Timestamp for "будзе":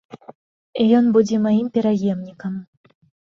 1.17-1.37